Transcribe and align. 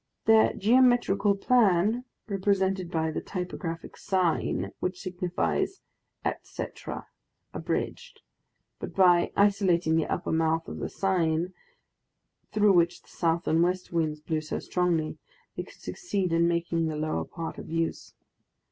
Their 0.25 0.53
geometrical 0.55 1.35
plan 1.35 2.05
represented 2.27 2.89
the 2.89 3.21
typographical 3.23 3.99
sign 3.99 4.71
"&," 4.75 4.79
which 4.79 4.99
signifies 4.99 5.81
"et 6.25 6.39
cetera" 6.41 7.05
abridged, 7.53 8.21
but 8.79 8.95
by 8.95 9.31
isolating 9.37 9.95
the 9.97 10.07
upper 10.07 10.31
mouth 10.31 10.67
of 10.67 10.79
the 10.79 10.89
sign, 10.89 11.53
through 12.51 12.73
which 12.73 13.03
the 13.03 13.09
south 13.09 13.47
and 13.47 13.61
west 13.61 13.93
winds 13.93 14.21
blew 14.21 14.41
so 14.41 14.57
strongly, 14.57 15.19
they 15.55 15.61
could 15.61 15.79
succeed 15.79 16.33
in 16.33 16.47
making 16.47 16.87
the 16.87 16.95
lower 16.97 17.23
part 17.23 17.59
of 17.59 17.69
use. 17.69 18.15